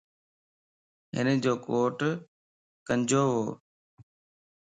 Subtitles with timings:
[1.15, 1.99] ھنجو ڪوٽ
[2.87, 3.39] ڪنجووَ